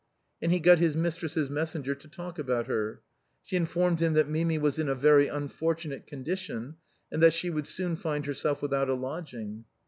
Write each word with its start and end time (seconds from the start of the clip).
And 0.41 0.51
he 0.51 0.59
got 0.59 0.79
his 0.79 0.95
mistress's 0.97 1.51
messenger 1.51 1.93
to 1.93 2.07
talk 2.07 2.39
about 2.39 2.65
her. 2.65 3.01
She 3.43 3.55
informed 3.55 3.99
him 3.99 4.13
that 4.13 4.27
Mimi 4.27 4.57
was 4.57 4.79
in 4.79 4.89
a 4.89 4.95
very 4.95 5.27
unfortunate 5.27 6.07
condition, 6.07 6.77
and 7.11 7.21
that 7.21 7.33
she 7.33 7.51
would 7.51 7.67
soon 7.67 7.95
find 7.95 8.25
herself 8.25 8.63
without 8.63 8.89
a 8.89 8.95
lodging. 8.95 9.65